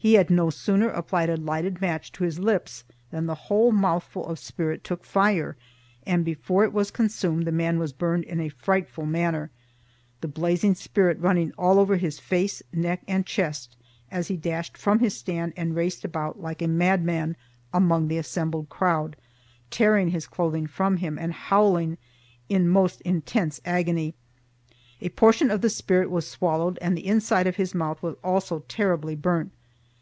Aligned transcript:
He 0.00 0.14
had 0.14 0.30
no 0.30 0.48
sooner 0.48 0.88
applied 0.90 1.28
a 1.28 1.36
lighted 1.36 1.80
match 1.80 2.12
to 2.12 2.22
his 2.22 2.38
lips 2.38 2.84
than 3.10 3.26
the 3.26 3.34
whole 3.34 3.72
mouthful 3.72 4.24
of 4.26 4.38
spirit 4.38 4.84
took 4.84 5.04
fire 5.04 5.56
and 6.06 6.24
before 6.24 6.62
it 6.62 6.72
was 6.72 6.92
consumed 6.92 7.44
the 7.44 7.50
man 7.50 7.80
was 7.80 7.92
burned 7.92 8.22
in 8.22 8.38
a 8.38 8.48
frightful 8.48 9.06
manner, 9.06 9.50
the 10.20 10.28
blazing 10.28 10.76
spirit 10.76 11.18
running 11.18 11.50
all 11.58 11.80
over 11.80 11.96
his 11.96 12.20
face, 12.20 12.62
neck 12.72 13.02
and 13.08 13.26
chest 13.26 13.76
as 14.08 14.28
he 14.28 14.36
dashed 14.36 14.78
from 14.78 15.00
his 15.00 15.16
stand 15.16 15.52
and 15.56 15.74
raced 15.74 16.04
about 16.04 16.40
like 16.40 16.62
a 16.62 16.68
madman 16.68 17.34
among 17.74 18.06
the 18.06 18.18
assembled 18.18 18.68
crowd, 18.68 19.16
tearing 19.68 20.10
his 20.10 20.28
clothing 20.28 20.68
from 20.68 20.98
him 20.98 21.18
and 21.18 21.32
howling 21.32 21.98
in 22.48 22.68
most 22.68 23.00
intense 23.00 23.60
agony. 23.64 24.14
A 25.00 25.08
portion 25.08 25.50
of 25.50 25.60
the 25.60 25.68
spirit 25.68 26.08
was 26.08 26.24
swallowed 26.26 26.78
and 26.80 26.96
the 26.96 27.04
inside 27.04 27.48
of 27.48 27.56
his 27.56 27.74
mouth 27.74 28.00
was 28.00 28.14
also 28.22 28.60
terribly 28.68 29.16
burnt. 29.16 29.50